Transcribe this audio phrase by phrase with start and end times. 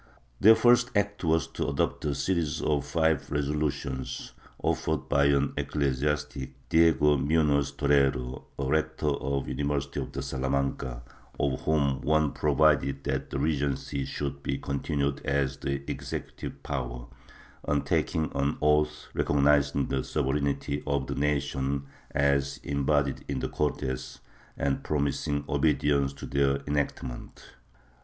[0.39, 6.53] Their first act was to adopt a series of five resolutions, offered by an ecclesiastic,
[6.69, 11.03] Diego Muhoz Torrero, rector of the University of Salamanca,
[11.39, 17.05] of which one provided that the Regency should be continued as the executive power,
[17.63, 24.17] on taking an oath recognizing the sovereignty of the nation as embodied in the Cortes
[24.57, 27.43] and promising obedience to their enactments.